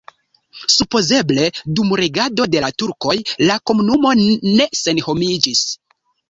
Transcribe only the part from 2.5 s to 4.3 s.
de la turkoj la komunumo